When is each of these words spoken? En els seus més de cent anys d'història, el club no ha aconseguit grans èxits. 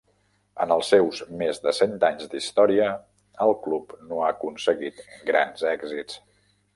En 0.63 0.71
els 0.75 0.87
seus 0.93 1.19
més 1.41 1.59
de 1.65 1.73
cent 1.79 1.91
anys 2.07 2.31
d'història, 2.31 2.87
el 3.45 3.53
club 3.67 3.93
no 4.13 4.23
ha 4.23 4.31
aconseguit 4.37 5.05
grans 5.29 5.67
èxits. 5.73 6.17